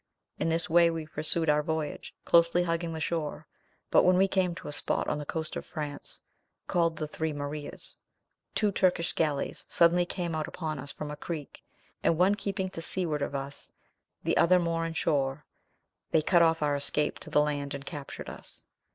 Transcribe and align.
In 0.39 0.49
this 0.49 0.67
way 0.67 0.89
we 0.89 1.05
pursued 1.05 1.47
our 1.47 1.61
voyage, 1.61 2.15
closely 2.25 2.63
hugging 2.63 2.91
the 2.93 2.99
shore; 2.99 3.45
but 3.91 4.01
when 4.01 4.17
we 4.17 4.27
came 4.27 4.55
to 4.55 4.67
a 4.67 4.71
spot 4.71 5.07
on 5.07 5.19
the 5.19 5.27
coast 5.27 5.55
of 5.55 5.63
France, 5.63 6.21
called 6.65 6.97
the 6.97 7.07
Three 7.07 7.33
Marias, 7.33 7.97
two 8.55 8.71
Turkish 8.71 9.13
galleys 9.13 9.63
suddenly 9.69 10.07
came 10.07 10.33
out 10.33 10.47
upon 10.47 10.79
us 10.79 10.91
from 10.91 11.11
a 11.11 11.15
creek, 11.15 11.61
and 12.01 12.17
one 12.17 12.33
keeping 12.33 12.71
to 12.71 12.81
seaward 12.81 13.21
of 13.21 13.35
us, 13.35 13.73
the 14.23 14.37
other 14.37 14.57
more 14.57 14.87
in 14.87 14.93
shore, 14.93 15.45
they 16.09 16.23
cut 16.23 16.41
off 16.41 16.63
our 16.63 16.75
escape 16.75 17.19
to 17.19 17.29
the 17.29 17.39
land 17.39 17.75
and 17.75 17.85
captured 17.85 18.27
us. 18.27 18.65